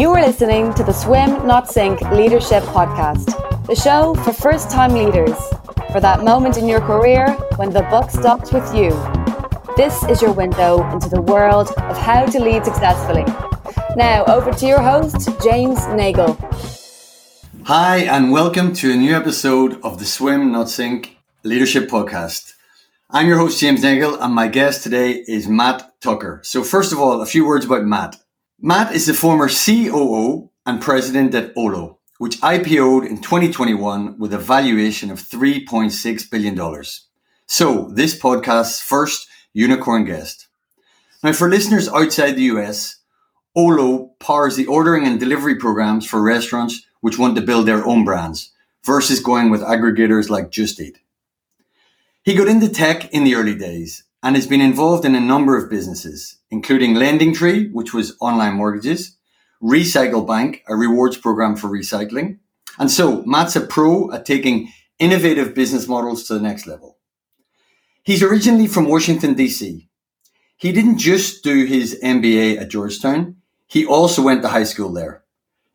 [0.00, 3.26] You are listening to the Swim Not Sink Leadership Podcast,
[3.66, 5.36] the show for first time leaders,
[5.92, 8.92] for that moment in your career when the buck stops with you.
[9.76, 13.26] This is your window into the world of how to lead successfully.
[13.94, 16.32] Now, over to your host, James Nagle.
[17.64, 22.54] Hi, and welcome to a new episode of the Swim Not Sink Leadership Podcast.
[23.10, 26.40] I'm your host, James Nagle, and my guest today is Matt Tucker.
[26.42, 28.16] So, first of all, a few words about Matt.
[28.62, 34.38] Matt is the former COO and president at Olo, which IPO'd in 2021 with a
[34.38, 36.84] valuation of $3.6 billion.
[37.46, 40.48] So, this podcast's first unicorn guest.
[41.24, 42.98] Now, for listeners outside the US,
[43.56, 48.04] Olo powers the ordering and delivery programs for restaurants which want to build their own
[48.04, 48.52] brands
[48.84, 50.98] versus going with aggregators like Just Eat.
[52.22, 55.56] He got into tech in the early days and has been involved in a number
[55.56, 59.16] of businesses, including Lending Tree, which was online mortgages,
[59.62, 62.38] Recycle Bank, a rewards program for recycling.
[62.78, 66.98] And so Matt's a pro at taking innovative business models to the next level.
[68.02, 69.86] He's originally from Washington, DC.
[70.56, 73.36] He didn't just do his MBA at Georgetown,
[73.70, 75.22] he also went to high school there.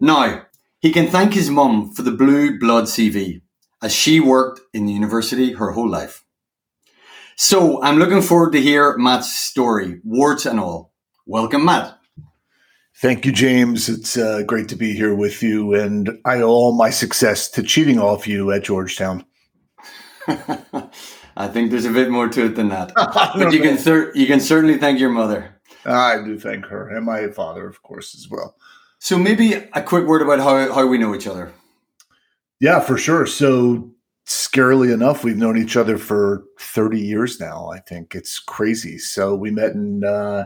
[0.01, 0.47] Now,
[0.79, 3.41] he can thank his mum for the blue blood CV,
[3.81, 6.24] as she worked in the university her whole life.
[7.37, 10.93] So I'm looking forward to hear Matt's story, warts and all.
[11.25, 11.97] Welcome, Matt.
[12.97, 13.89] Thank you, James.
[13.89, 17.63] It's uh, great to be here with you, and I owe all my success to
[17.63, 19.25] cheating off you at Georgetown.
[21.37, 24.27] I think there's a bit more to it than that, but you can thir- you
[24.27, 25.59] can certainly thank your mother.
[25.85, 28.55] I do thank her and my father, of course, as well.
[28.99, 31.51] So maybe a quick word about how how we know each other.
[32.61, 33.25] Yeah, for sure.
[33.25, 33.91] So
[34.25, 37.69] scarily enough, we've known each other for 30 years now.
[37.69, 38.97] I think it's crazy.
[38.97, 40.45] So we met in uh,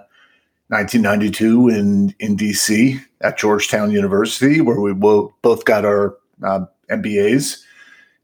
[0.67, 7.61] 1992 in in DC at Georgetown University, where we both got our uh, MBAs,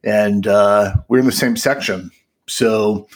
[0.04, 2.12] and uh, we're in the same section.
[2.48, 3.08] So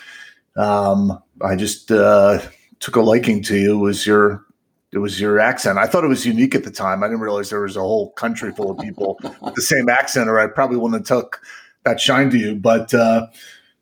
[0.56, 2.40] um, I just uh,
[2.80, 3.74] took a liking to you.
[3.74, 4.46] It was your
[4.92, 5.78] it was your accent.
[5.78, 7.04] I thought it was unique at the time.
[7.04, 10.30] I didn't realize there was a whole country full of people with the same accent,
[10.30, 11.42] or I probably wouldn't have took
[11.86, 12.56] that shine to you.
[12.56, 13.28] But uh,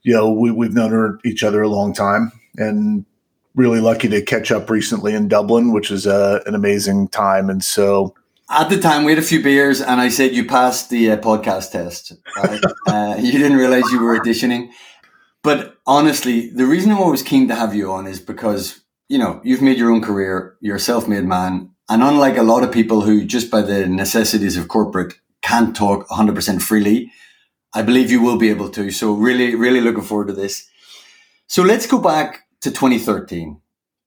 [0.03, 3.05] you know, we, we've known each other a long time, and
[3.55, 7.49] really lucky to catch up recently in Dublin, which was uh, an amazing time.
[7.49, 8.15] And so,
[8.49, 11.17] at the time, we had a few beers, and I said you passed the uh,
[11.17, 12.13] podcast test.
[12.37, 12.61] Right?
[12.87, 14.69] uh, you didn't realize you were auditioning,
[15.43, 19.41] but honestly, the reason I'm always keen to have you on is because you know
[19.43, 23.01] you've made your own career, you're a self-made man, and unlike a lot of people
[23.01, 27.11] who just by the necessities of corporate can't talk 100% freely
[27.73, 28.91] I believe you will be able to.
[28.91, 30.69] So really, really looking forward to this.
[31.47, 33.59] So let's go back to 2013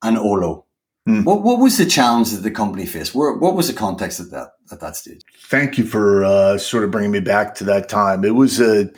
[0.02, 0.64] and Olo.
[1.06, 1.24] Hmm.
[1.24, 3.14] What, what was the challenge that the company faced?
[3.14, 5.22] Where, what was the context of that at that stage?
[5.44, 8.24] Thank you for uh, sort of bringing me back to that time.
[8.24, 8.90] It was a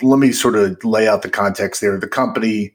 [0.00, 1.98] let me sort of lay out the context there.
[1.98, 2.72] The company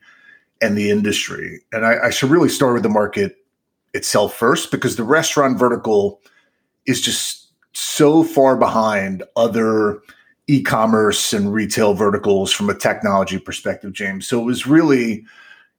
[0.61, 3.37] and the industry, and I, I should really start with the market
[3.93, 6.21] itself first because the restaurant vertical
[6.85, 10.01] is just so far behind other
[10.49, 14.27] e-commerce and retail verticals from a technology perspective, James.
[14.27, 15.23] So it was really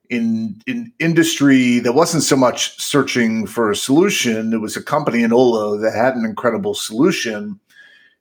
[0.09, 4.53] in in industry that wasn't so much searching for a solution.
[4.53, 7.59] It was a company in Olo that had an incredible solution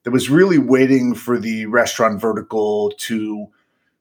[0.03, 3.47] that was really waiting for the restaurant vertical to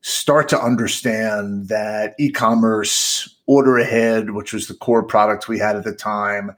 [0.01, 5.83] start to understand that e-commerce order ahead, which was the core product we had at
[5.83, 6.55] the time,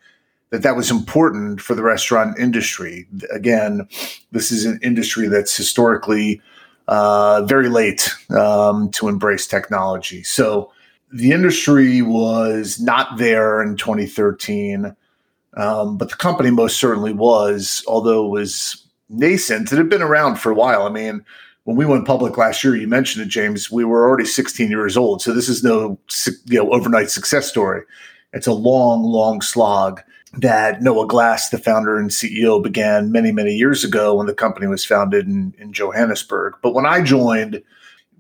[0.52, 3.08] that that was important for the restaurant industry.
[3.32, 3.88] Again,
[4.32, 6.42] this is an industry that's historically
[6.88, 10.24] uh, very late um, to embrace technology.
[10.24, 10.72] So
[11.12, 14.96] the industry was not there in 2013,
[15.56, 19.72] um, but the company most certainly was, although it was nascent.
[19.72, 20.84] It had been around for a while.
[20.84, 21.24] I mean,
[21.64, 23.72] when we went public last year, you mentioned it, James.
[23.72, 25.98] We were already 16 years old, so this is no
[26.46, 27.84] you know overnight success story.
[28.34, 30.02] It's a long, long slog
[30.34, 34.68] that Noah Glass, the founder and CEO, began many, many years ago when the company
[34.68, 36.54] was founded in, in Johannesburg.
[36.62, 37.62] But when I joined,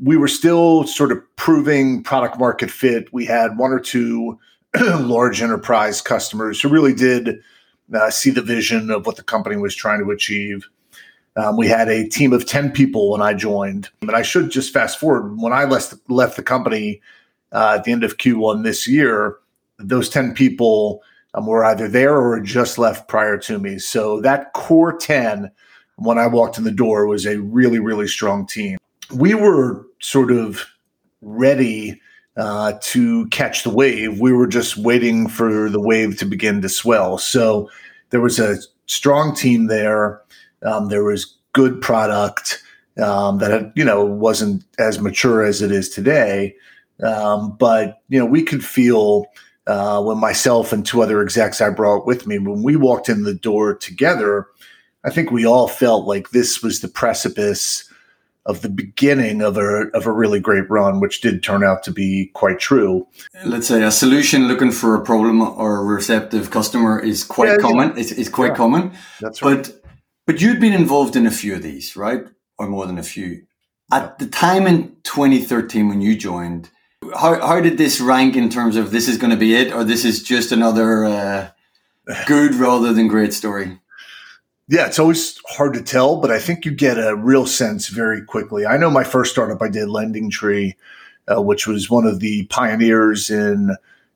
[0.01, 3.11] we were still sort of proving product market fit.
[3.13, 4.37] We had one or two
[4.99, 7.41] large enterprise customers who really did
[7.93, 10.67] uh, see the vision of what the company was trying to achieve.
[11.37, 13.89] Um, we had a team of 10 people when I joined.
[14.01, 15.39] And I should just fast forward.
[15.39, 17.01] When I left, left the company
[17.53, 19.37] uh, at the end of Q1 this year,
[19.77, 21.01] those 10 people
[21.33, 23.79] um, were either there or just left prior to me.
[23.79, 25.51] So that core 10,
[25.97, 28.77] when I walked in the door, was a really, really strong team.
[29.13, 30.65] We were sort of
[31.21, 31.99] ready
[32.37, 34.19] uh, to catch the wave.
[34.19, 37.17] We were just waiting for the wave to begin to swell.
[37.17, 37.69] So
[38.09, 40.21] there was a strong team there.
[40.63, 42.63] Um, there was good product
[43.01, 46.55] um, that had, you know wasn't as mature as it is today,
[47.03, 49.25] um, but you know we could feel
[49.67, 53.23] uh, when myself and two other execs I brought with me when we walked in
[53.23, 54.47] the door together.
[55.03, 57.91] I think we all felt like this was the precipice
[58.45, 61.91] of the beginning of a of a really great run, which did turn out to
[61.91, 63.07] be quite true.
[63.45, 67.57] Let's say a solution looking for a problem or a receptive customer is quite yeah,
[67.57, 67.97] common.
[67.97, 68.55] It's, it's quite yeah.
[68.55, 68.93] common.
[69.19, 69.63] That's right.
[69.63, 69.81] But
[70.25, 72.23] but you'd been involved in a few of these, right?
[72.57, 73.43] Or more than a few.
[73.91, 76.69] At the time in 2013 when you joined,
[77.15, 79.83] how how did this rank in terms of this is going to be it, or
[79.83, 81.49] this is just another uh,
[82.27, 83.79] good rather than great story?
[84.67, 88.23] Yeah, it's always hard to tell, but I think you get a real sense very
[88.23, 88.65] quickly.
[88.65, 90.77] I know my first startup I did, Lending Tree,
[91.27, 93.75] uh, which was one of the pioneers in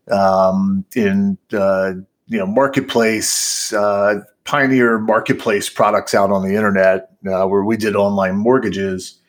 [0.10, 1.94] um, in uh,
[2.28, 7.96] you know marketplace uh, pioneer marketplace products out on the internet, uh, where we did
[7.96, 9.20] online mortgages.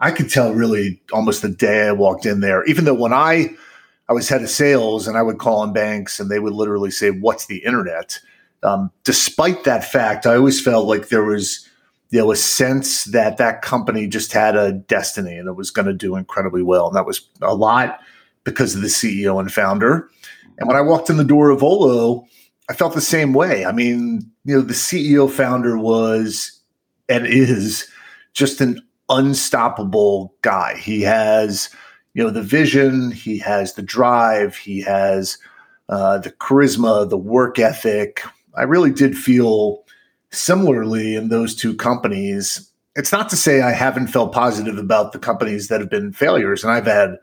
[0.00, 3.50] I could tell really almost the day I walked in there, even though when I
[4.08, 6.90] I was head of sales and I would call on banks and they would literally
[6.90, 8.18] say, "What's the internet?"
[8.62, 11.68] Um, despite that fact, I always felt like there was
[12.10, 15.86] you know a sense that that company just had a destiny and it was going
[15.86, 18.00] to do incredibly well, and that was a lot
[18.44, 20.08] because of the CEO and founder.
[20.58, 22.26] And when I walked in the door of Olo,
[22.68, 23.64] I felt the same way.
[23.64, 26.58] I mean, you know, the CEO founder was
[27.08, 27.88] and is
[28.32, 30.76] just an unstoppable guy.
[30.76, 31.70] He has,
[32.14, 35.38] you know, the vision, he has the drive, he has
[35.88, 38.22] uh, the charisma, the work ethic,
[38.58, 39.84] I really did feel
[40.32, 42.70] similarly in those two companies.
[42.96, 46.64] It's not to say I haven't felt positive about the companies that have been failures,
[46.64, 47.16] and I've had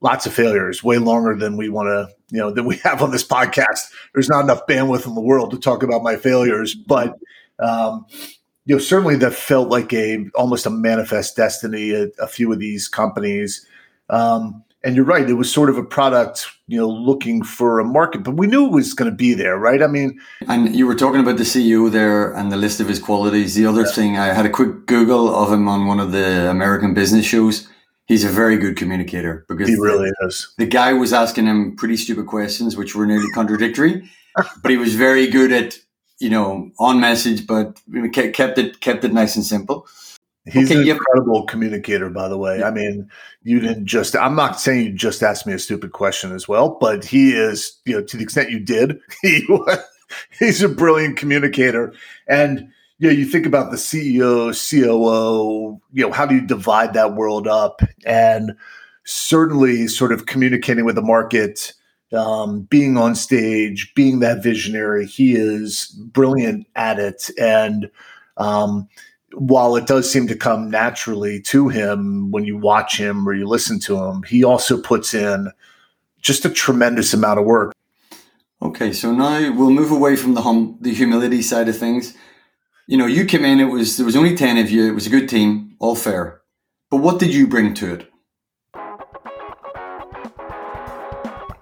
[0.00, 3.12] lots of failures, way longer than we want to, you know, than we have on
[3.12, 3.78] this podcast.
[4.14, 7.16] There's not enough bandwidth in the world to talk about my failures, but
[7.60, 8.04] um,
[8.66, 11.92] you know, certainly that felt like a almost a manifest destiny.
[11.92, 13.66] A, a few of these companies.
[14.08, 17.84] Um, and you're right; it was sort of a product, you know, looking for a
[17.84, 19.82] market, but we knew it was going to be there, right?
[19.82, 20.18] I mean,
[20.48, 23.54] and you were talking about the CEO there and the list of his qualities.
[23.54, 23.92] The other yeah.
[23.92, 27.68] thing, I had a quick Google of him on one of the American business shows.
[28.06, 30.52] He's a very good communicator because he really the, is.
[30.56, 34.10] The guy was asking him pretty stupid questions, which were nearly contradictory,
[34.62, 35.78] but he was very good at
[36.20, 37.80] you know on message, but
[38.12, 39.86] kept it kept it nice and simple.
[40.46, 42.62] He's okay, an incredible communicator, by the way.
[42.62, 43.10] I mean,
[43.42, 46.78] you didn't just, I'm not saying you just asked me a stupid question as well,
[46.80, 49.78] but he is, you know, to the extent you did, he was,
[50.38, 51.92] he's a brilliant communicator.
[52.26, 56.94] And, you know, you think about the CEO, COO, you know, how do you divide
[56.94, 57.82] that world up?
[58.06, 58.56] And
[59.04, 61.74] certainly sort of communicating with the market,
[62.12, 67.30] um, being on stage, being that visionary, he is brilliant at it.
[67.38, 67.90] And,
[68.36, 68.88] um,
[69.34, 73.46] while it does seem to come naturally to him when you watch him or you
[73.46, 75.50] listen to him, he also puts in
[76.20, 77.74] just a tremendous amount of work.
[78.62, 82.14] Okay, so now we'll move away from the hum, the humility side of things.
[82.86, 84.86] You know, you came in; it was there was only ten of you.
[84.86, 86.42] It was a good team, all fair.
[86.90, 88.09] But what did you bring to it?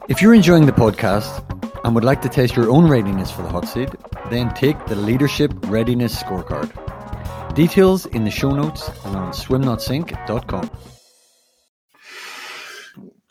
[0.08, 1.44] If you're enjoying the podcast
[1.84, 3.90] and would like to test your own readiness for the hot seat,
[4.31, 6.72] then take the Leadership Readiness Scorecard.
[7.54, 10.71] Details in the show notes and on swimnotsink.com.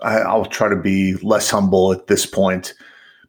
[0.02, 2.76] I, will try to be less humble at this point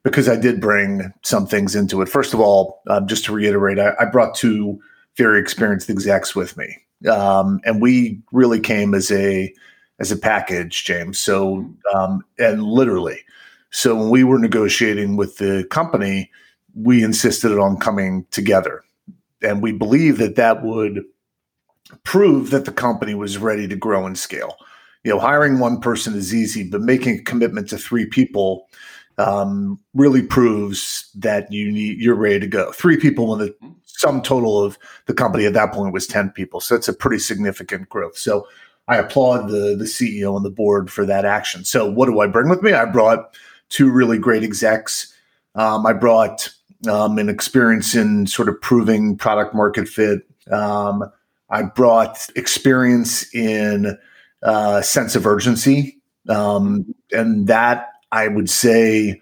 [0.03, 2.11] because I did bring some things into it.
[2.11, 4.79] First of all, um, just to reiterate, I, I, brought two
[5.17, 6.77] very experienced execs with me,
[7.11, 9.51] um, and we really came as a
[9.99, 11.19] as a package, James.
[11.19, 13.21] So, um, and literally,
[13.71, 16.31] so when we were negotiating with the company,
[16.75, 18.83] we insisted on coming together
[19.43, 21.05] and we believe that that would
[22.05, 24.57] prove that the company was ready to grow and scale.
[25.05, 28.67] You know, hiring one person is easy, but making a commitment to three people
[29.17, 32.73] um, really proves that you need you're ready to go.
[32.73, 36.61] Three people when the sum total of the company at that point was ten people,
[36.61, 38.17] so it's a pretty significant growth.
[38.17, 38.47] So
[38.87, 41.65] I applaud the the CEO and the board for that action.
[41.65, 42.73] So what do I bring with me?
[42.73, 43.37] I brought
[43.69, 45.13] two really great execs.
[45.55, 46.51] Um, I brought
[46.89, 50.21] um, and experience in sort of proving product market fit.
[50.51, 51.11] Um,
[51.51, 53.99] I brought experience in
[54.43, 55.99] uh, sense of urgency,
[56.29, 59.21] um, and that I would say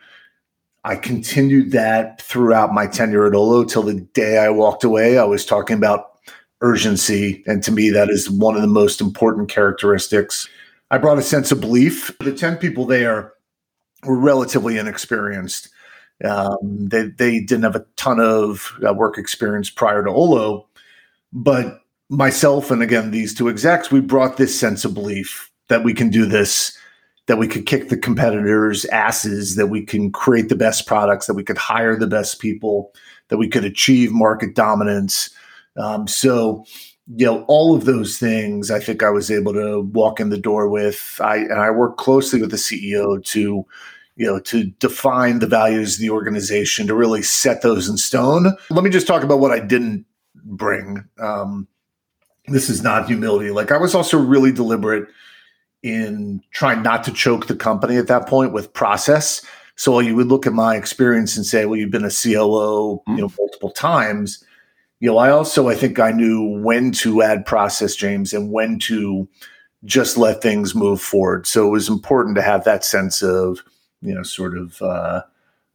[0.84, 5.18] I continued that throughout my tenure at Olo till the day I walked away.
[5.18, 6.18] I was talking about
[6.60, 10.48] urgency, and to me, that is one of the most important characteristics.
[10.90, 12.16] I brought a sense of belief.
[12.20, 13.32] The ten people there
[14.04, 15.68] were relatively inexperienced
[16.24, 20.66] Um, they they didn't have a ton of uh, work experience prior to Olo,
[21.32, 25.92] but myself and again these two execs, we brought this sense of belief that we
[25.92, 26.78] can do this,
[27.26, 31.34] that we could kick the competitors' asses, that we can create the best products, that
[31.34, 32.92] we could hire the best people,
[33.28, 35.28] that we could achieve market dominance.
[35.76, 36.64] Um, so
[37.14, 40.38] you know all of those things i think i was able to walk in the
[40.38, 41.20] door with.
[41.22, 43.64] I and i work closely with the ceo to
[44.16, 48.56] you know to define the values of the organization to really set those in stone.
[48.70, 50.04] Let me just talk about what i didn't
[50.44, 51.04] bring.
[51.18, 51.66] Um,
[52.48, 53.50] this is not humility.
[53.50, 55.08] Like i was also really deliberate
[55.82, 59.42] in trying not to choke the company at that point with process.
[59.76, 63.16] So you would look at my experience and say well you've been a coo you
[63.16, 64.42] know multiple times
[65.00, 68.78] you know, I also I think I knew when to add process, James, and when
[68.80, 69.28] to
[69.84, 71.46] just let things move forward.
[71.46, 73.62] So it was important to have that sense of,
[74.00, 75.22] you know, sort of, uh,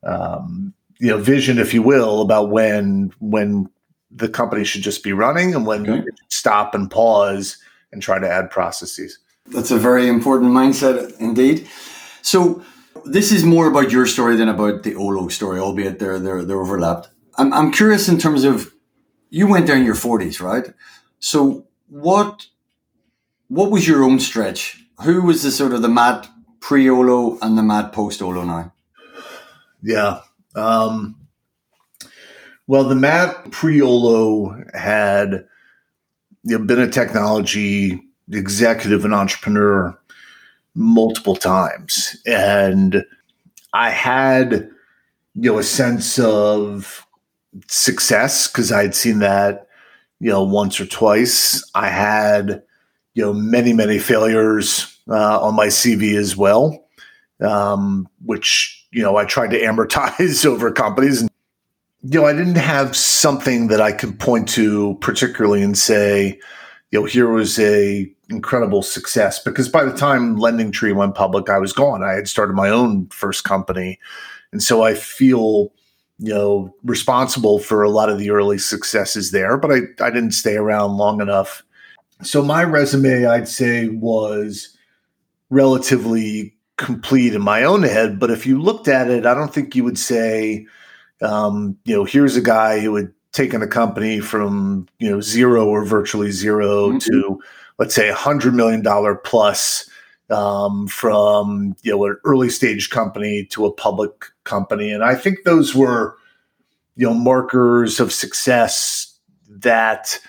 [0.03, 3.69] um, you know, vision, if you will, about when when
[4.09, 6.07] the company should just be running and when okay.
[6.29, 7.57] stop and pause
[7.91, 9.19] and try to add processes.
[9.47, 11.67] That's a very important mindset indeed.
[12.21, 12.63] So
[13.05, 16.61] this is more about your story than about the Olo story, albeit they're they're, they're
[16.61, 17.09] overlapped.
[17.37, 18.70] I'm I'm curious in terms of
[19.31, 20.71] you went there in your 40s, right?
[21.19, 22.45] So what
[23.47, 24.81] what was your own stretch?
[25.03, 28.73] Who was the sort of the Matt pre-Olo and the Matt post-Olo now?
[29.81, 30.21] Yeah.
[30.55, 31.17] Um,
[32.67, 35.47] well, the Matt pre-Olo had
[36.43, 39.99] you know, been a technology executive and entrepreneur
[40.75, 42.15] multiple times.
[42.25, 43.03] And
[43.73, 44.69] I had,
[45.35, 47.05] you know, a sense of
[47.67, 49.67] success because I had seen that,
[50.19, 51.63] you know, once or twice.
[51.75, 52.63] I had,
[53.13, 56.85] you know, many, many failures uh, on my CV as well,
[57.41, 61.21] um, which, you know, I tried to amortize over companies.
[61.21, 61.29] And,
[62.03, 66.39] you know, I didn't have something that I could point to particularly and say,
[66.91, 71.49] you know, here was a incredible success because by the time Lending Tree went public,
[71.49, 72.03] I was gone.
[72.03, 73.99] I had started my own first company.
[74.51, 75.71] And so I feel
[76.21, 80.31] you know, responsible for a lot of the early successes there, but I, I didn't
[80.31, 81.63] stay around long enough.
[82.21, 84.77] So my resume, I'd say, was
[85.49, 88.19] relatively complete in my own head.
[88.19, 90.67] But if you looked at it, I don't think you would say,
[91.23, 95.65] um, you know, here's a guy who had taken a company from, you know, zero
[95.65, 96.97] or virtually 0 mm-hmm.
[96.99, 97.41] to,
[97.79, 99.89] let's say, a hundred million dollar plus
[100.31, 105.43] um, from you know an early stage company to a public company, and I think
[105.43, 106.17] those were
[106.95, 109.17] you know markers of success
[109.49, 110.19] that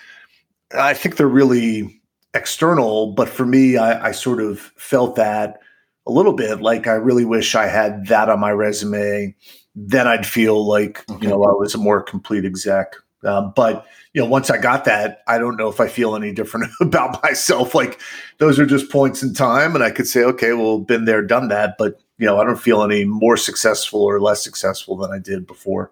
[0.77, 2.01] I think they're really
[2.33, 3.13] external.
[3.13, 5.59] But for me, I, I sort of felt that
[6.05, 9.35] a little bit like I really wish I had that on my resume.
[9.75, 11.23] Then I'd feel like okay.
[11.23, 12.95] you know I was a more complete exec.
[13.25, 16.31] Um, but you know, once I got that, I don't know if I feel any
[16.31, 17.73] different about myself.
[17.73, 17.99] Like
[18.37, 21.47] those are just points in time, and I could say, okay, well, been there, done
[21.49, 21.75] that.
[21.77, 25.47] But you know, I don't feel any more successful or less successful than I did
[25.47, 25.91] before.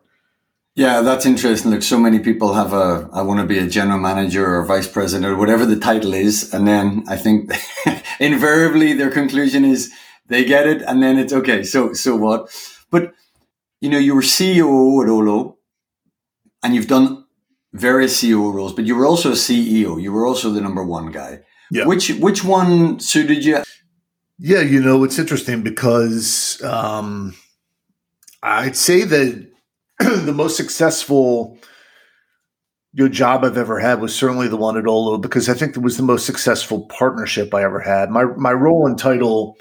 [0.75, 1.71] Yeah, that's interesting.
[1.71, 4.87] Like so many people have a, I want to be a general manager or vice
[4.87, 7.51] president or whatever the title is, and then I think
[8.19, 9.91] invariably their conclusion is
[10.27, 11.63] they get it, and then it's okay.
[11.63, 12.49] So so what?
[12.89, 13.13] But
[13.81, 15.57] you know, you were CEO at Olo,
[16.63, 17.20] and you've done
[17.73, 20.01] various CEO roles, but you were also a CEO.
[20.01, 21.39] You were also the number one guy.
[21.71, 21.85] Yeah.
[21.85, 23.63] Which which one suited you?
[24.37, 27.35] Yeah, you know, it's interesting because um,
[28.43, 29.47] I'd say that
[29.99, 31.57] the most successful
[32.93, 35.81] your job I've ever had was certainly the one at Olo because I think it
[35.81, 38.09] was the most successful partnership I ever had.
[38.09, 39.57] My my role and title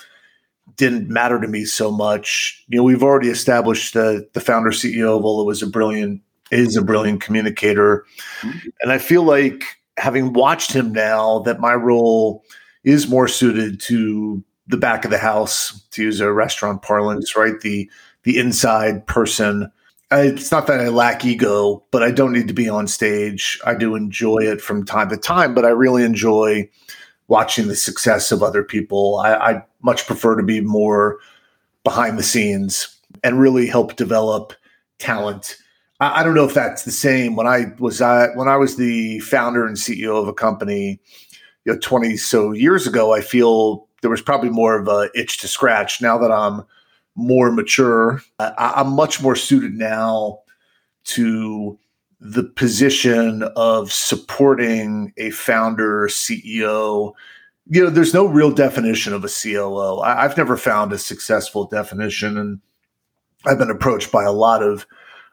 [0.76, 2.64] didn't matter to me so much.
[2.68, 6.76] You know, we've already established that the founder CEO of Olo was a brilliant is
[6.76, 8.04] a brilliant communicator.
[8.40, 8.68] Mm-hmm.
[8.82, 9.64] And I feel like
[9.96, 12.44] having watched him now that my role
[12.84, 17.60] is more suited to the back of the house, to use a restaurant parlance, right?
[17.60, 17.90] The
[18.22, 19.70] the inside person.
[20.12, 23.60] I, it's not that I lack ego, but I don't need to be on stage.
[23.64, 26.68] I do enjoy it from time to time, but I really enjoy
[27.28, 29.18] watching the success of other people.
[29.18, 31.18] I, I much prefer to be more
[31.84, 34.52] behind the scenes and really help develop
[34.98, 35.56] talent
[36.00, 37.36] I, I don't know if that's the same.
[37.36, 41.00] When I was uh, when I was the founder and CEO of a company,
[41.64, 45.38] you know, twenty so years ago, I feel there was probably more of a itch
[45.38, 46.00] to scratch.
[46.00, 46.62] Now that I'm
[47.14, 50.40] more mature, I, I'm much more suited now
[51.04, 51.78] to
[52.20, 57.14] the position of supporting a founder CEO
[57.70, 61.64] you know there's no real definition of a coo I, have never found a successful
[61.64, 62.60] definition and
[63.46, 64.86] I've been approached by a lot of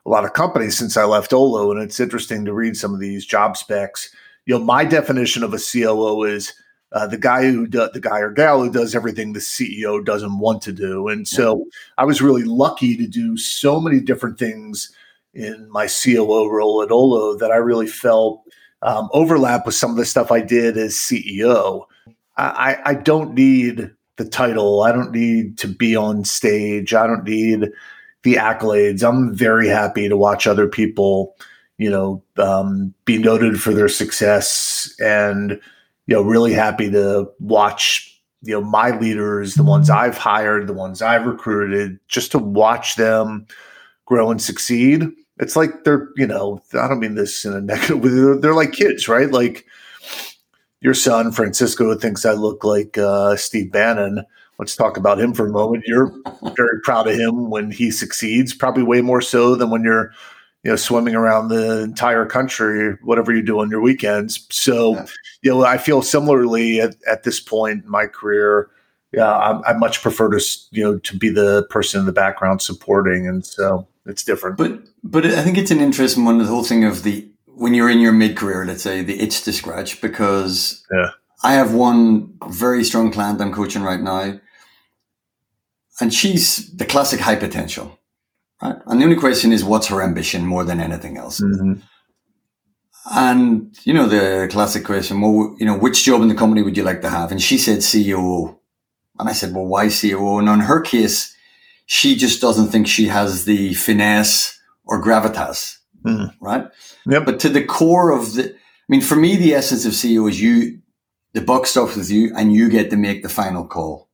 [0.07, 3.01] a lot of companies since I left Olo, and it's interesting to read some of
[3.01, 4.09] these job specs.
[4.45, 6.53] You know, my definition of a COO is
[6.93, 10.39] uh, the guy who do, the guy or gal who does everything the CEO doesn't
[10.39, 11.09] want to do.
[11.09, 11.65] And so
[11.97, 14.95] I was really lucky to do so many different things
[15.33, 18.43] in my COO role at Olo that I really felt
[18.83, 21.83] um, overlap with some of the stuff I did as CEO.
[22.37, 24.83] I, I don't need the title.
[24.83, 26.93] I don't need to be on stage.
[26.93, 27.71] I don't need
[28.23, 29.07] the accolades.
[29.07, 31.35] I'm very happy to watch other people,
[31.77, 35.59] you know, um, be noted for their success, and
[36.07, 40.73] you know, really happy to watch you know my leaders, the ones I've hired, the
[40.73, 43.47] ones I've recruited, just to watch them
[44.05, 45.03] grow and succeed.
[45.39, 48.01] It's like they're, you know, I don't mean this in a negative.
[48.01, 49.29] They're, they're like kids, right?
[49.29, 49.65] Like
[50.81, 54.25] your son Francisco thinks I look like uh, Steve Bannon
[54.59, 55.83] let's talk about him for a moment.
[55.87, 56.11] You're
[56.55, 60.11] very proud of him when he succeeds, probably way more so than when you're,
[60.63, 64.47] you know, swimming around the entire country, whatever you do on your weekends.
[64.49, 65.05] So, yeah.
[65.43, 68.69] you know, I feel similarly at, at this point in my career.
[69.13, 72.61] Yeah, I, I much prefer to, you know, to be the person in the background
[72.61, 74.57] supporting, and so it's different.
[74.57, 76.39] But, but I think it's an interesting one.
[76.39, 79.43] The whole thing of the when you're in your mid career, let's say the itch
[79.43, 81.11] to scratch, because yeah.
[81.41, 84.39] I have one very strong client I'm coaching right now
[85.99, 87.99] and she's the classic high potential,
[88.61, 88.75] right?
[88.85, 91.41] And the only question is, what's her ambition more than anything else?
[91.41, 91.81] Mm-hmm.
[93.09, 96.75] And you know the classic question, well, you know, which job in the company would
[96.75, 97.31] you like to have?
[97.31, 98.57] And she said CEO,
[99.17, 100.39] and I said, well, why CEO?
[100.39, 101.33] And in her case,
[101.85, 106.33] she just doesn't think she has the finesse or gravitas, mm.
[106.41, 106.67] right?
[107.07, 107.25] Yep.
[107.25, 108.55] But to the core of the, I
[108.89, 110.79] mean, for me, the essence of CEO is you,
[111.33, 114.06] the buck stops with you, and you get to make the final call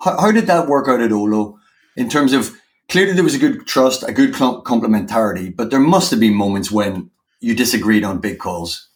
[0.00, 1.58] how, how did that work out at Olo
[1.96, 2.56] in terms of
[2.88, 6.70] clearly there was a good trust, a good complementarity, but there must have been moments
[6.70, 8.88] when you disagreed on big calls.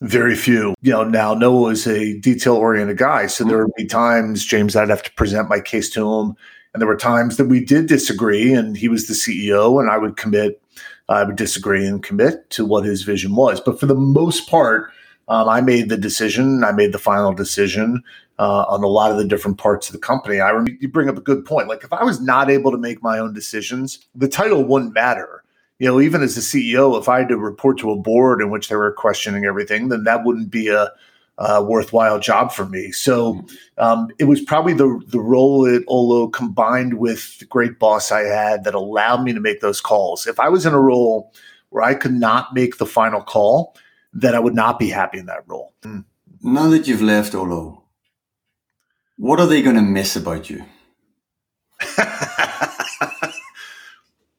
[0.00, 0.74] Very few.
[0.80, 3.26] You know, now Noah is a detail oriented guy.
[3.26, 6.36] So there would be times, James, I'd have to present my case to him.
[6.72, 9.98] And there were times that we did disagree, and he was the CEO, and I
[9.98, 10.62] would commit,
[11.08, 13.60] I would disagree and commit to what his vision was.
[13.60, 14.92] But for the most part,
[15.26, 16.62] um, I made the decision.
[16.62, 18.04] I made the final decision
[18.38, 20.40] uh, on a lot of the different parts of the company.
[20.40, 21.68] I remember you bring up a good point.
[21.68, 25.42] Like if I was not able to make my own decisions, the title wouldn't matter.
[25.78, 28.50] You know, even as a CEO, if I had to report to a board in
[28.50, 30.90] which they were questioning everything, then that wouldn't be a,
[31.62, 32.90] worthwhile job for me.
[32.90, 33.46] So
[33.76, 38.22] um, it was probably the the role at Olo combined with the great boss I
[38.22, 40.26] had that allowed me to make those calls.
[40.26, 41.32] If I was in a role
[41.68, 43.76] where I could not make the final call,
[44.12, 45.74] then I would not be happy in that role.
[45.82, 46.04] Mm.
[46.42, 47.84] Now that you've left Olo,
[49.18, 50.64] what are they going to miss about you?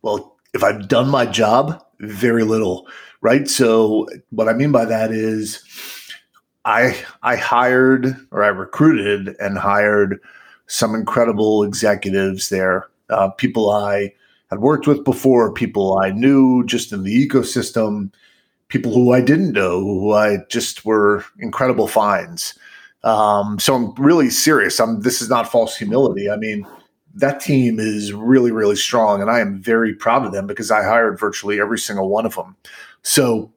[0.02, 2.88] well, if I've done my job, very little,
[3.22, 3.48] right?
[3.48, 5.62] So what I mean by that is
[6.65, 10.20] I I hired or I recruited and hired
[10.68, 14.13] some incredible executives there, uh, people I
[14.50, 18.12] had worked with before, people I knew just in the ecosystem,
[18.70, 22.58] people who I didn't know, who I just were incredible finds.
[23.04, 24.80] Um, so I'm really serious.
[24.80, 26.30] I'm, this is not false humility.
[26.30, 26.68] I mean,
[27.16, 30.84] that team is really, really strong, and I am very proud of them because I
[30.84, 32.56] hired virtually every single one of them.
[33.04, 33.52] So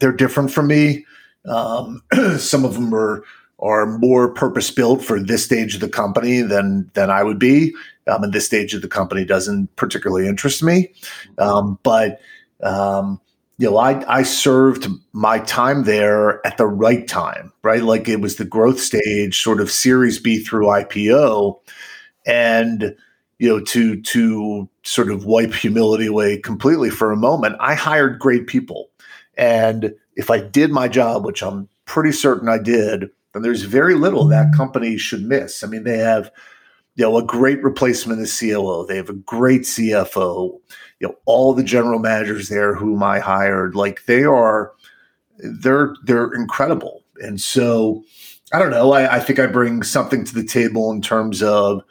[0.00, 1.04] they're different from me.
[1.46, 2.02] Um,
[2.38, 3.24] some of them are
[3.58, 7.74] are more purpose built for this stage of the company than than I would be.
[8.06, 10.92] Um, and this stage of the company doesn't particularly interest me.
[11.38, 12.20] Um, but
[12.62, 13.20] um,
[13.58, 17.82] you know, I, I served my time there at the right time, right?
[17.82, 21.58] Like it was the growth stage, sort of Series B through IPO,
[22.26, 22.94] and
[23.38, 28.18] you know, to to sort of wipe humility away completely for a moment, I hired
[28.18, 28.90] great people,
[29.38, 33.94] and if I did my job, which I'm pretty certain I did, then there's very
[33.94, 34.56] little that mm-hmm.
[34.56, 35.62] company should miss.
[35.62, 36.30] I mean, they have
[36.96, 40.58] you know a great replacement as COO, they have a great CFO
[41.00, 44.72] you know all the general managers there whom I hired, like they are,
[45.38, 48.04] they're they're incredible, and so
[48.52, 48.92] I don't know.
[48.92, 51.82] I, I think I bring something to the table in terms of.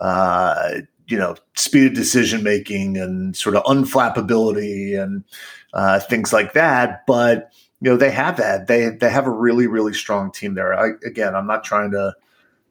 [0.00, 5.24] Uh, you know, speed of decision making and sort of unflappability and
[5.72, 7.04] uh, things like that.
[7.06, 8.66] But you know, they have that.
[8.66, 10.78] They they have a really really strong team there.
[10.78, 12.14] I, again, I'm not trying to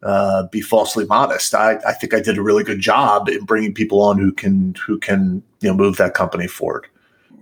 [0.04, 1.56] uh, be falsely modest.
[1.56, 4.76] I, I think I did a really good job in bringing people on who can
[4.86, 6.88] who can you know move that company forward.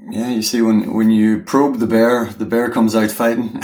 [0.10, 3.54] Yeah, you see, when when you probe the bear, the bear comes out fighting.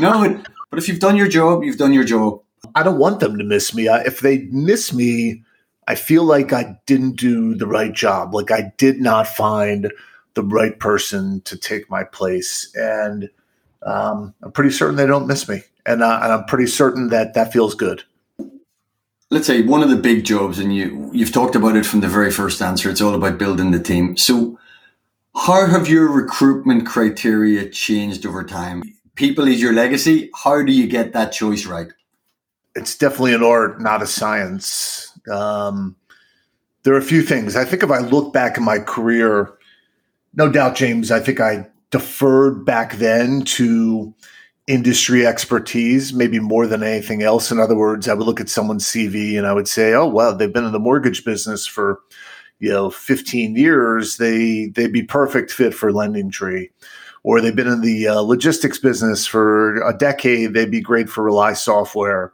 [0.00, 2.42] no, but, but if you've done your job, you've done your job.
[2.74, 3.88] I don't want them to miss me.
[3.88, 5.42] I, if they miss me,
[5.88, 8.34] I feel like I didn't do the right job.
[8.34, 9.92] Like I did not find
[10.34, 12.70] the right person to take my place.
[12.74, 13.30] And
[13.82, 15.62] um, I'm pretty certain they don't miss me.
[15.86, 18.02] And, uh, and I'm pretty certain that that feels good.
[19.30, 22.08] Let's say one of the big jobs, and you you've talked about it from the
[22.08, 22.88] very first answer.
[22.88, 24.16] It's all about building the team.
[24.16, 24.56] So,
[25.34, 28.84] how have your recruitment criteria changed over time?
[29.16, 30.30] People is your legacy.
[30.32, 31.88] How do you get that choice right?
[32.76, 35.18] It's definitely an art, not a science.
[35.28, 35.96] Um,
[36.84, 37.56] there are a few things.
[37.56, 39.52] I think if I look back in my career,
[40.34, 44.14] no doubt, James, I think I deferred back then to
[44.66, 47.50] industry expertise, maybe more than anything else.
[47.50, 50.34] In other words, I would look at someone's CV and I would say, "Oh, well,
[50.36, 52.00] they've been in the mortgage business for,
[52.58, 54.16] you know, 15 years.
[54.16, 56.70] They they'd be perfect fit for Lending Tree."
[57.22, 60.54] Or they've been in the uh, logistics business for a decade.
[60.54, 62.32] They'd be great for Rely Software.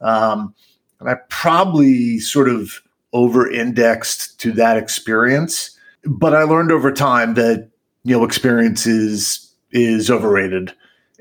[0.00, 0.54] Um,
[1.00, 2.80] and I probably sort of
[3.12, 5.76] over indexed to that experience.
[6.04, 7.68] But I learned over time that,
[8.04, 10.72] you know, experience is, is overrated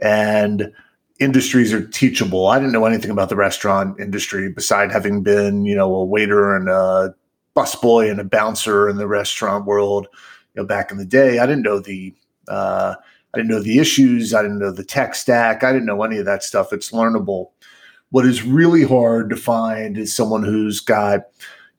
[0.02, 0.72] and
[1.20, 2.48] industries are teachable.
[2.48, 6.56] I didn't know anything about the restaurant industry beside having been, you know, a waiter
[6.56, 7.14] and a
[7.56, 10.08] busboy and a bouncer in the restaurant world,
[10.56, 11.40] you know, back in the day.
[11.40, 12.16] I didn't know the,
[12.48, 12.96] uh,
[13.34, 14.34] I didn't know the issues.
[14.34, 15.64] I didn't know the tech stack.
[15.64, 16.74] I didn't know any of that stuff.
[16.74, 17.52] It's learnable.
[18.10, 21.28] What is really hard to find is someone who's got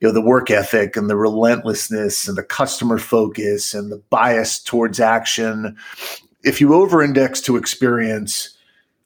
[0.00, 4.60] you know the work ethic and the relentlessness and the customer focus and the bias
[4.60, 5.76] towards action.
[6.44, 8.56] If you over-index to experience,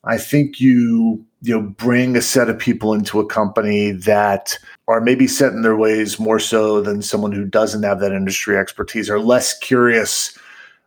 [0.04, 5.00] I think you you know bring a set of people into a company that are
[5.00, 9.10] maybe set in their ways more so than someone who doesn't have that industry expertise
[9.10, 10.36] or less curious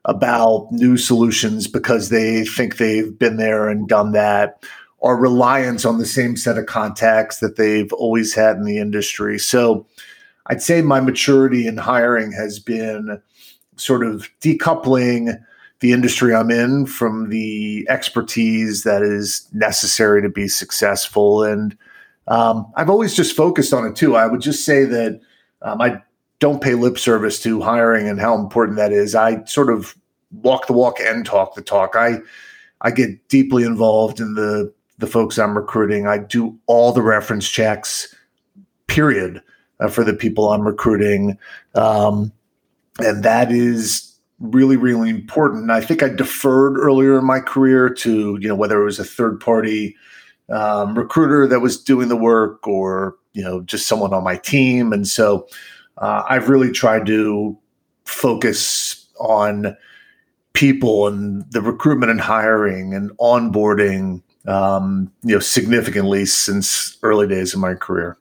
[0.06, 4.64] about new solutions because they think they've been there and done that
[5.00, 9.38] or reliance on the same set of contacts that they've always had in the industry.
[9.38, 9.86] So
[10.48, 13.22] I'd say my maturity in hiring has been
[13.76, 15.40] sort of decoupling
[15.80, 21.44] the industry I'm in from the expertise that is necessary to be successful.
[21.44, 21.78] And
[22.28, 24.16] um, I've always just focused on it too.
[24.16, 25.22] I would just say that
[25.62, 26.02] um, I
[26.40, 29.16] don't pay lip service to hiring and how important that is.
[29.16, 29.96] I sort of
[30.32, 31.96] walk the walk and talk the talk.
[31.96, 32.20] I
[32.82, 36.08] I get deeply involved in the the folks I'm recruiting.
[36.08, 38.14] I do all the reference checks,
[38.88, 39.42] period,
[39.80, 41.38] uh, for the people I'm recruiting.
[41.74, 42.34] Um,
[43.00, 44.09] and that is
[44.40, 45.72] really, really important.
[45.72, 49.04] I think I deferred earlier in my career to, you know, whether it was a
[49.04, 49.96] third party
[50.50, 54.94] um, recruiter that was doing the work or, you know, just someone on my team.
[54.94, 55.48] And so
[55.98, 57.58] uh, I've really tried to
[58.06, 59.76] focus on
[60.54, 67.54] people and the recruitment and hiring and onboarding um, you know, significantly since early days
[67.54, 68.18] of my career.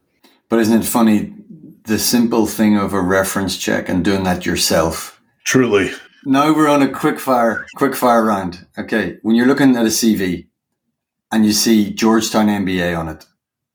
[0.49, 1.33] But isn't it funny
[1.85, 5.21] the simple thing of a reference check and doing that yourself?
[5.45, 5.91] Truly.
[6.25, 8.67] Now we're on a quick fire, quick fire round.
[8.77, 10.47] Okay, when you're looking at a CV
[11.31, 13.27] and you see Georgetown MBA on it,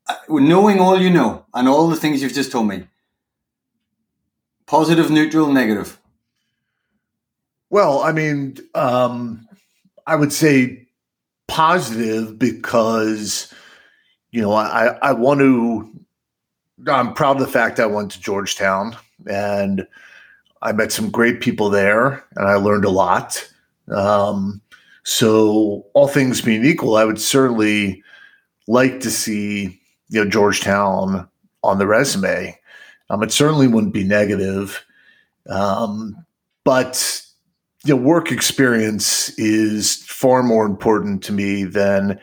[0.07, 2.83] uh, knowing all you know and all the things you've just told me,
[4.65, 5.99] positive, neutral, negative.
[7.69, 9.47] Well, I mean, um,
[10.05, 10.87] I would say
[11.47, 13.53] positive because
[14.31, 15.89] you know I I want to.
[16.87, 19.87] I'm proud of the fact I went to Georgetown and
[20.63, 23.47] I met some great people there and I learned a lot.
[23.89, 24.61] Um,
[25.03, 28.01] so all things being equal, I would certainly
[28.67, 31.27] like to see you know Georgetown
[31.63, 32.57] on the resume.
[33.09, 34.83] Um, it certainly wouldn't be negative,
[35.49, 36.25] um,
[36.63, 37.21] but
[37.83, 42.19] you know, work experience is far more important to me than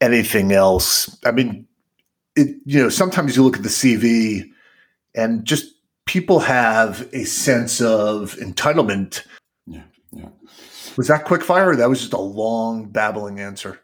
[0.00, 1.16] anything else.
[1.24, 1.68] I mean,
[2.34, 4.50] it, you know, sometimes you look at the CV
[5.14, 5.74] and just
[6.10, 9.24] people have a sense of entitlement.
[9.64, 9.84] Yeah.
[10.10, 10.30] Yeah.
[10.96, 11.76] Was that quick fire?
[11.76, 13.78] that was just a long babbling answer?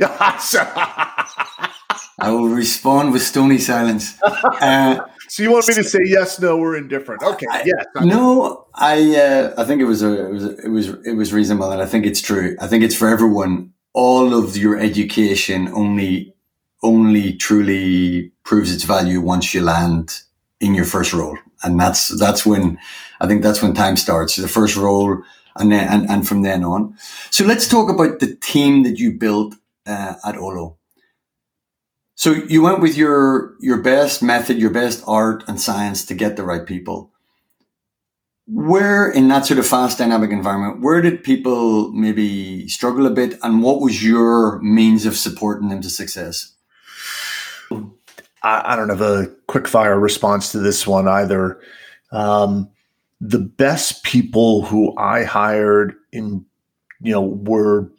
[0.00, 4.16] I will respond with stony silence.
[4.22, 7.24] Uh, so you want me to say yes, no, or indifferent?
[7.24, 7.84] Okay, I, yes.
[8.00, 11.72] no, I uh, I think it was a it was it was it was reasonable,
[11.72, 12.56] and I think it's true.
[12.60, 13.72] I think it's for everyone.
[13.92, 16.32] All of your education only
[16.84, 20.22] only truly proves its value once you land
[20.60, 22.78] in your first role, and that's that's when
[23.20, 24.36] I think that's when time starts.
[24.36, 25.22] The first role,
[25.56, 26.96] and then and, and from then on.
[27.30, 29.54] So let's talk about the team that you built
[29.86, 30.76] uh, at Olo.
[32.18, 36.36] So you went with your your best method, your best art and science to get
[36.36, 37.12] the right people.
[38.50, 43.38] Where in that sort of fast dynamic environment, where did people maybe struggle a bit
[43.42, 46.54] and what was your means of supporting them to success?
[48.42, 51.60] I, I, don't have a quick fire response to this one either.
[52.12, 52.70] Um,
[53.20, 56.44] the best people who I hired in,
[57.00, 57.90] you know, were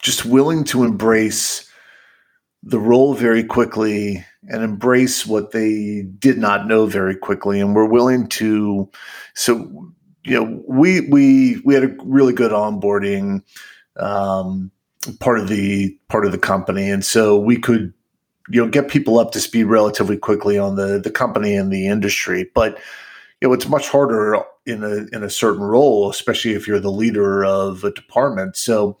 [0.00, 1.68] just willing to embrace
[2.62, 7.86] the role very quickly and embrace what they did not know very quickly and were
[7.86, 8.88] willing to
[9.34, 9.92] so
[10.24, 13.42] you know we we we had a really good onboarding
[13.96, 14.70] um,
[15.18, 17.92] part of the part of the company and so we could
[18.48, 21.86] you know get people up to speed relatively quickly on the the company and the
[21.86, 22.78] industry but
[23.40, 26.90] you know it's much harder in a in a certain role especially if you're the
[26.90, 28.98] leader of a department so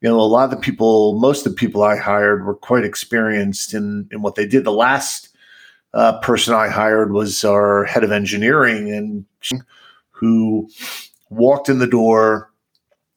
[0.00, 2.84] you know, a lot of the people, most of the people I hired were quite
[2.84, 4.64] experienced in in what they did.
[4.64, 5.28] The last
[5.92, 9.24] uh, person I hired was our head of engineering, and
[10.10, 10.68] who
[11.30, 12.52] walked in the door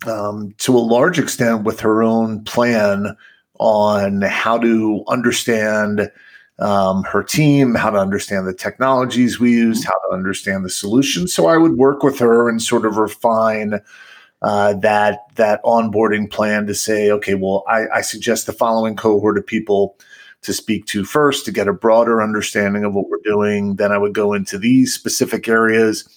[0.07, 3.15] um, to a large extent with her own plan
[3.61, 6.11] on how to understand
[6.57, 11.31] um, her team, how to understand the technologies we used, how to understand the solutions.
[11.31, 13.79] So I would work with her and sort of refine
[14.41, 19.37] uh, that that onboarding plan to say, okay, well, I, I suggest the following cohort
[19.37, 19.95] of people
[20.41, 23.75] to speak to first to get a broader understanding of what we're doing.
[23.75, 26.09] Then I would go into these specific areas.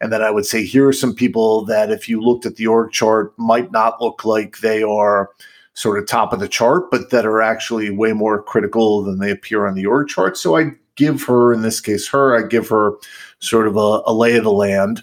[0.00, 2.66] And then I would say, here are some people that, if you looked at the
[2.66, 5.28] org chart, might not look like they are
[5.76, 9.30] sort of top of the chart, but that are actually way more critical than they
[9.30, 10.36] appear on the org chart.
[10.36, 12.92] So I give her, in this case, her, I give her
[13.40, 15.02] sort of a, a lay of the land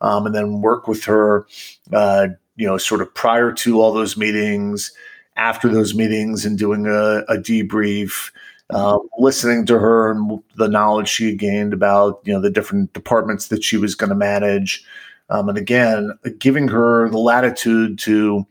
[0.00, 1.44] um, and then work with her,
[1.92, 4.92] uh, you know, sort of prior to all those meetings,
[5.36, 8.30] after those meetings, and doing a, a debrief.
[8.70, 13.48] Uh, listening to her and the knowledge she gained about you know the different departments
[13.48, 14.82] that she was going to manage,
[15.28, 18.46] um, and again giving her the latitude to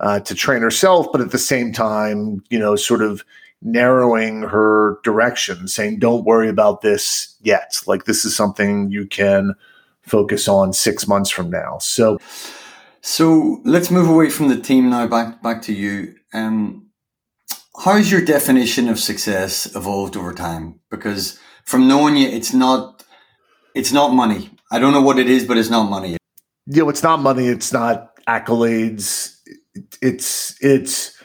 [0.00, 3.24] uh, to train herself, but at the same time, you know, sort of
[3.62, 7.80] narrowing her direction, saying, "Don't worry about this yet.
[7.86, 9.54] Like this is something you can
[10.06, 11.78] focus on six months from now.
[11.78, 12.18] So,
[13.00, 15.06] so let's move away from the team now.
[15.06, 16.14] Back back to you.
[16.32, 16.86] Um,
[17.82, 20.80] how has your definition of success evolved over time?
[20.90, 23.04] Because from knowing you, it's not
[23.74, 24.50] it's not money.
[24.70, 26.16] I don't know what it is, but it's not money.
[26.66, 27.46] You know, it's not money.
[27.46, 29.33] It's not accolades.
[30.02, 31.20] It's it's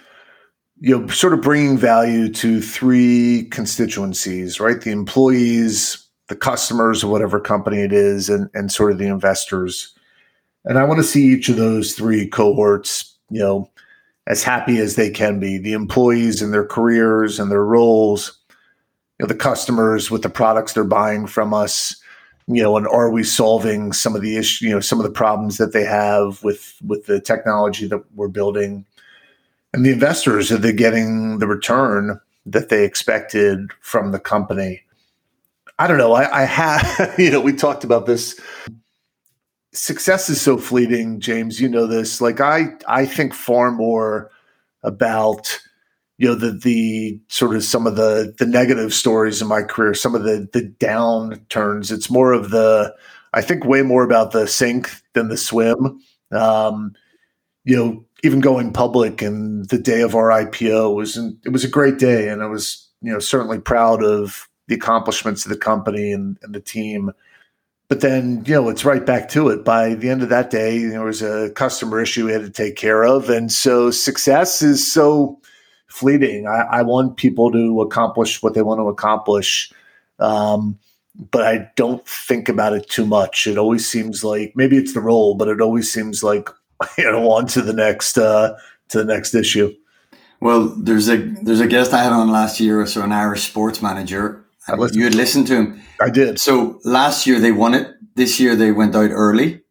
[0.80, 4.82] you know sort of bringing value to three constituencies, right?
[4.82, 9.94] The employees, the customers whatever company it is and, and sort of the investors.
[10.66, 13.70] And I want to see each of those three cohorts, you know,
[14.28, 15.58] as happy as they can be.
[15.58, 18.38] The employees and their careers and their roles,
[19.20, 21.96] you know, the customers with the products they're buying from us,
[22.52, 25.12] you know, and are we solving some of the issue, you know, some of the
[25.12, 28.86] problems that they have with with the technology that we're building.
[29.72, 34.82] And the investors, are they getting the return that they expected from the company?
[35.78, 36.14] I don't know.
[36.14, 38.40] I, I have, you know, we talked about this.
[39.72, 41.62] Success is so fleeting, James.
[41.62, 42.20] You know this.
[42.20, 44.32] Like I, I think far more
[44.82, 45.60] about,
[46.20, 49.94] you know, the the sort of some of the the negative stories in my career,
[49.94, 51.94] some of the the downturns.
[51.94, 52.94] It's more of the,
[53.34, 56.02] I think, way more about the sink than the swim.
[56.32, 56.94] Um,
[57.64, 61.70] you know, even going public and the day of our IPO was it was a
[61.70, 66.12] great day, and I was you know certainly proud of the accomplishments of the company
[66.12, 67.12] and, and the team.
[67.88, 69.66] But then, you know, it's right back to it.
[69.66, 72.76] By the end of that day, there was a customer issue we had to take
[72.76, 73.32] care of.
[73.32, 75.40] And so success is so
[75.90, 76.48] fleeting.
[76.48, 79.72] I, I want people to accomplish what they want to accomplish.
[80.20, 80.80] Um,
[81.32, 83.48] but I don't think about it too much.
[83.48, 86.50] It always seems like maybe it's the role, but it always seems like
[86.98, 88.56] you know on to the next uh,
[88.90, 89.76] to the next issue.
[90.40, 93.82] Well, there's a there's a guest I had on last year, so an Irish sports
[93.82, 94.46] manager,
[94.92, 95.82] you had listened to him.
[96.00, 96.40] I did.
[96.40, 97.94] So last year they won it.
[98.16, 99.62] This year they went out early.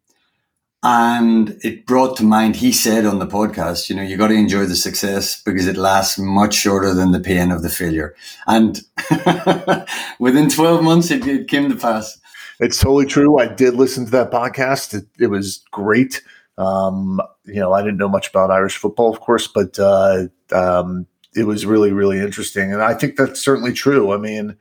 [0.81, 4.33] And it brought to mind, he said on the podcast, you know, you got to
[4.33, 8.15] enjoy the success because it lasts much shorter than the pain of the failure.
[8.47, 8.79] And
[10.19, 12.17] within 12 months, it, it, came to pass.
[12.61, 13.39] It's totally true.
[13.39, 14.93] I did listen to that podcast.
[14.93, 16.23] It, it was great.
[16.57, 21.07] Um, you know, I didn't know much about Irish football, of course, but uh, um,
[21.35, 22.71] it was really, really interesting.
[22.71, 24.13] And I think that's certainly true.
[24.13, 24.55] I mean,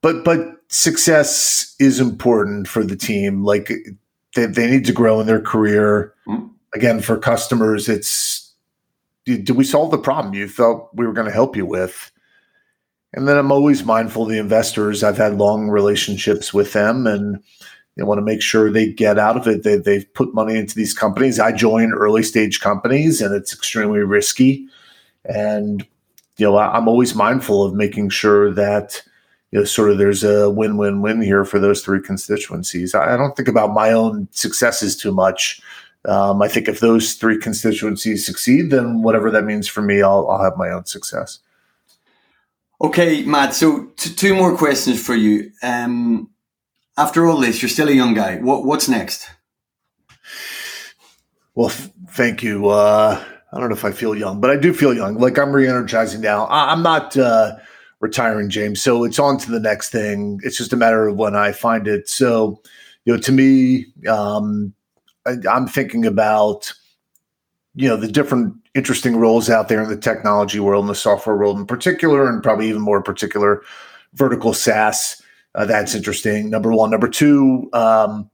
[0.00, 3.44] but but success is important for the team.
[3.44, 3.72] Like
[4.38, 6.14] they, they need to grow in their career.
[6.26, 6.46] Mm-hmm.
[6.74, 8.52] Again, for customers, it's
[9.24, 12.10] did we solve the problem you felt we were going to help you with?
[13.12, 15.02] And then I'm always mindful of the investors.
[15.02, 17.42] I've had long relationships with them and
[17.96, 19.64] they want to make sure they get out of it.
[19.64, 21.40] They, they've put money into these companies.
[21.40, 24.66] I join early stage companies and it's extremely risky.
[25.24, 25.86] And,
[26.36, 29.02] you know, I, I'm always mindful of making sure that
[29.50, 32.94] you know, sort of there's a win-win-win here for those three constituencies.
[32.94, 35.60] I, I don't think about my own successes too much.
[36.04, 40.28] Um, I think if those three constituencies succeed, then whatever that means for me, I'll,
[40.28, 41.40] I'll have my own success.
[42.80, 43.54] Okay, Matt.
[43.54, 45.50] So t- two more questions for you.
[45.62, 46.30] Um,
[46.96, 48.36] after all this, you're still a young guy.
[48.36, 49.28] What, what's next?
[51.54, 52.68] Well, f- thank you.
[52.68, 55.18] Uh, I don't know if I feel young, but I do feel young.
[55.18, 56.44] Like I'm re-energizing now.
[56.44, 57.56] I- am not uh,
[58.00, 58.82] retiring, James.
[58.82, 60.40] So it's on to the next thing.
[60.42, 62.08] It's just a matter of when I find it.
[62.08, 62.60] So,
[63.04, 64.72] you know, to me, um,
[65.26, 66.72] I, I'm thinking about
[67.74, 71.36] you know the different interesting roles out there in the technology world and the software
[71.36, 73.62] world in particular, and probably even more particular,
[74.14, 75.20] vertical SaaS.
[75.54, 76.50] Uh, that's interesting.
[76.50, 76.90] Number one.
[76.90, 78.30] Number two, um,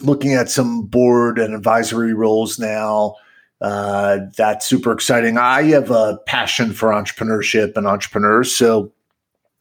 [0.00, 3.16] looking at some board and advisory roles now.
[3.64, 5.38] Uh, that's super exciting.
[5.38, 8.54] I have a passion for entrepreneurship and entrepreneurs.
[8.54, 8.92] So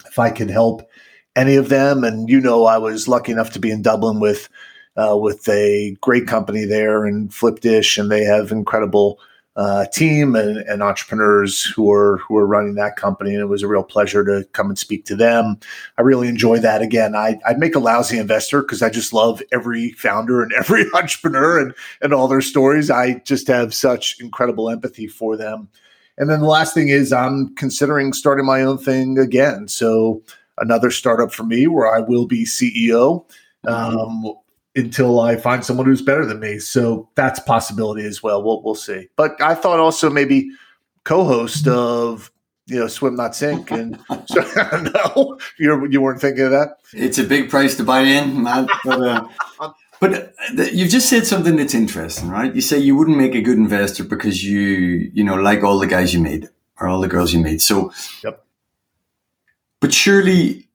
[0.06, 0.90] if I could help
[1.38, 4.50] any of them, and you know, I was lucky enough to be in Dublin with
[4.98, 9.20] uh, with a great company there and Flipdish, and they have incredible
[9.56, 13.32] uh, team and, and, entrepreneurs who are who are running that company.
[13.32, 15.60] And it was a real pleasure to come and speak to them.
[15.98, 16.82] I really enjoy that.
[16.82, 20.86] Again, I, I'd make a lousy investor because I just love every founder and every
[20.94, 22.90] entrepreneur and and all their stories.
[22.90, 25.70] I just have such incredible empathy for them.
[26.18, 29.68] And then the last thing is I'm considering starting my own thing again.
[29.68, 30.24] So
[30.58, 33.26] another startup for me where I will be CEO.
[33.66, 33.98] Mm-hmm.
[33.98, 34.36] Um,
[34.76, 36.60] until I find someone who's better than me.
[36.60, 38.44] So that's a possibility as well.
[38.44, 39.10] We'll we'll see.
[39.16, 40.52] But I thought also maybe
[41.04, 42.32] co-host of
[42.68, 44.42] you know swim not sink and so,
[44.94, 48.68] no you you weren't thinking of that it's a big price to buy in man
[48.86, 49.28] but, uh,
[50.00, 50.14] but
[50.58, 53.58] uh, you've just said something that's interesting right you say you wouldn't make a good
[53.58, 56.48] investor because you you know like all the guys you made
[56.80, 57.92] or all the girls you made so
[58.24, 58.46] yep.
[59.80, 60.68] but surely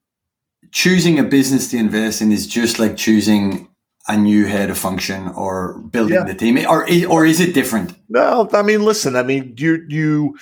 [0.71, 3.68] choosing a business to invest in is just like choosing
[4.09, 6.25] a new head of function or building yeah.
[6.25, 6.59] the team?
[6.67, 7.95] Or or is it different?
[8.09, 10.39] Well i mean listen i mean you you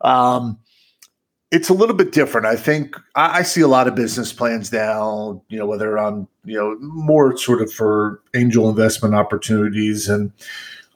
[0.00, 0.58] um
[1.50, 2.46] it's a little bit different.
[2.46, 6.28] I think I, I, see a lot of business plans now you know whether on
[6.44, 10.08] you know more sort of for angel investment opportunities.
[10.08, 10.32] And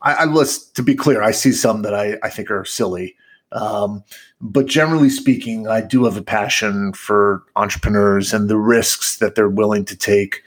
[0.03, 3.17] i, I let's to be clear i see some that i i think are silly.
[3.53, 4.03] Um,
[4.45, 9.49] but generally speaking, I do have a passion for entrepreneurs and the risks that they're
[9.49, 10.43] willing to take.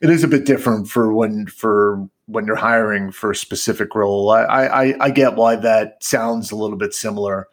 [0.00, 4.30] It is a bit different for when for when you're hiring for a specific role.
[4.30, 7.46] I I, I get why that sounds a little bit similar,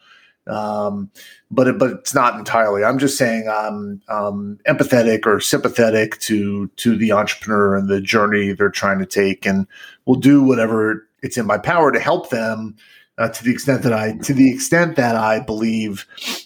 [0.47, 1.11] um,
[1.51, 2.85] but it, but it's not entirely.
[2.85, 8.53] I'm just saying I'm um, empathetic or sympathetic to to the entrepreneur and the journey
[8.53, 9.67] they're trying to take, and
[10.05, 12.77] will do whatever it's in my power to help them
[13.17, 16.05] uh, to the extent that I to the extent that I believe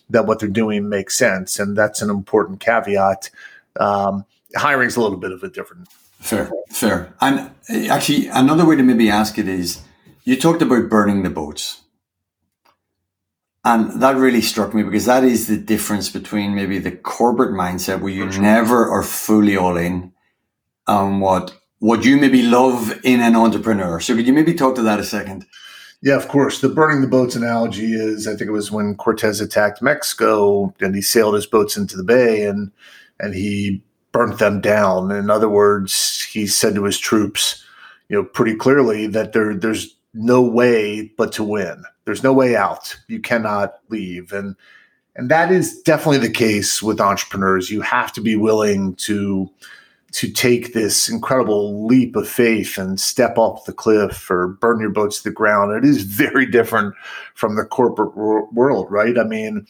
[0.09, 3.29] that what they're doing makes sense, and that's an important caveat.
[3.79, 4.25] Um,
[4.55, 5.87] hiring is a little bit of a different.
[6.19, 7.13] Fair, fair.
[7.21, 9.81] And uh, actually, another way to maybe ask it is,
[10.23, 11.81] you talked about burning the boats,
[13.63, 18.01] and that really struck me because that is the difference between maybe the corporate mindset
[18.01, 20.11] where you never are fully all in,
[20.87, 23.99] and what what you maybe love in an entrepreneur.
[23.99, 25.45] So could you maybe talk to that a second?
[26.07, 26.61] Yeah, of course.
[26.61, 30.95] The burning the boats analogy is I think it was when Cortez attacked Mexico and
[30.95, 32.71] he sailed his boats into the bay and
[33.19, 35.11] and he burnt them down.
[35.11, 37.61] In other words, he said to his troops,
[38.07, 41.83] you know, pretty clearly that there there's no way but to win.
[42.05, 42.95] There's no way out.
[43.09, 44.31] You cannot leave.
[44.31, 44.55] And
[45.17, 47.69] and that is definitely the case with entrepreneurs.
[47.69, 49.49] You have to be willing to
[50.11, 54.89] to take this incredible leap of faith and step off the cliff or burn your
[54.89, 55.71] boats to the ground.
[55.71, 56.95] It is very different
[57.35, 59.17] from the corporate world, right?
[59.17, 59.67] I mean,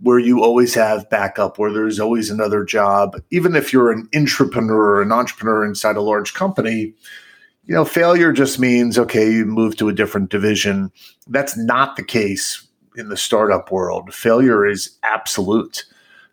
[0.00, 3.20] where you always have backup, where there's always another job.
[3.30, 6.94] Even if you're an entrepreneur, or an entrepreneur inside a large company,
[7.64, 10.92] you know, failure just means, okay, you move to a different division.
[11.26, 14.14] That's not the case in the startup world.
[14.14, 15.84] Failure is absolute.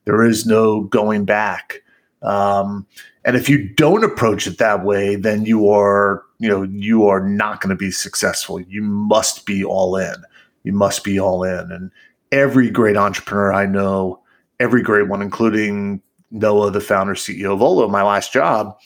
[0.06, 1.82] There is no going back.
[2.26, 2.86] Um,
[3.24, 7.22] and if you don't approach it that way, then you are, you know, you are
[7.22, 8.60] not going to be successful.
[8.60, 10.16] You must be all in.
[10.64, 11.72] You must be all in.
[11.72, 11.92] And
[12.32, 14.22] every great entrepreneur I know,
[14.60, 16.02] every great one, including
[16.32, 18.78] Noah, the founder CEO of Olo, my last job,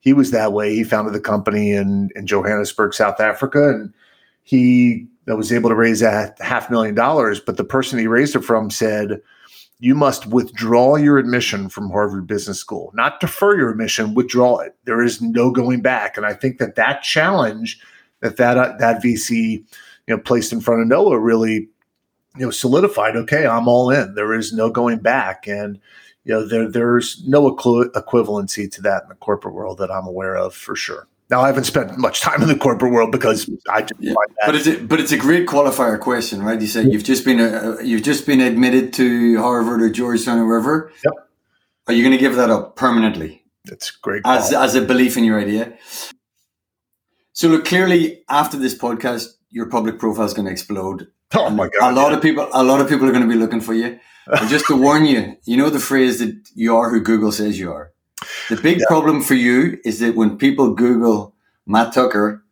[0.00, 0.74] he was that way.
[0.74, 3.92] He founded the company in, in Johannesburg, South Africa, and
[4.42, 7.40] he was able to raise a half million dollars.
[7.40, 9.20] But the person he raised it from said,
[9.80, 14.74] you must withdraw your admission from Harvard Business School, not defer your admission, withdraw it.
[14.84, 16.16] There is no going back.
[16.16, 17.80] And I think that that challenge
[18.20, 19.64] that that, uh, that VC
[20.06, 21.68] you know placed in front of Noah really
[22.36, 23.16] you know solidified.
[23.16, 24.14] Okay, I'm all in.
[24.14, 25.46] There is no going back.
[25.46, 25.78] And
[26.24, 30.06] you know, there there's no equi- equivalency to that in the corporate world that I'm
[30.06, 31.08] aware of for sure.
[31.30, 34.14] Now, I haven't spent much time in the corporate world because I just yeah.
[34.46, 36.58] But it's a, but it's a great qualifier question, right?
[36.58, 40.46] You said you've just been a, you've just been admitted to Harvard or Georgetown or
[40.46, 40.90] wherever.
[41.04, 41.14] Yep.
[41.88, 43.44] Are you going to give that up permanently?
[43.66, 44.22] That's great.
[44.24, 45.76] As as a belief in your idea.
[47.34, 51.08] So look, clearly after this podcast, your public profile is going to explode.
[51.34, 51.92] Oh my god!
[51.92, 52.16] A lot yeah.
[52.16, 54.00] of people, a lot of people are going to be looking for you.
[54.28, 57.58] And just to warn you, you know the phrase that you are who Google says
[57.58, 57.92] you are.
[58.48, 58.86] The big yeah.
[58.88, 61.34] problem for you is that when people Google
[61.66, 62.42] Matt Tucker,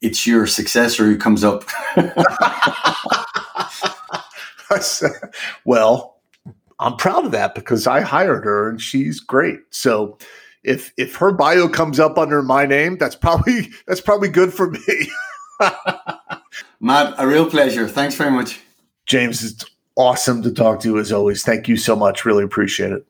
[0.00, 1.64] it's your successor who comes up.
[5.64, 6.20] well,
[6.78, 9.60] I'm proud of that because I hired her and she's great.
[9.70, 10.18] So
[10.62, 14.70] if if her bio comes up under my name, that's probably that's probably good for
[14.70, 15.10] me.
[16.80, 17.88] Matt, a real pleasure.
[17.88, 18.60] Thanks very much.
[19.06, 19.64] James, it's
[19.96, 21.42] awesome to talk to you as always.
[21.42, 22.24] Thank you so much.
[22.24, 23.04] Really appreciate it.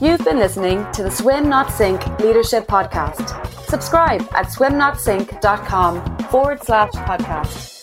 [0.00, 3.46] You've been listening to the Swim Not Sink Leadership Podcast.
[3.66, 7.79] Subscribe at swimnotsink.com forward slash podcast.